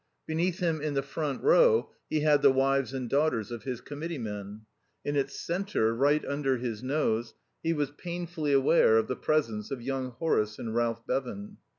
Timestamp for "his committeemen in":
3.65-5.15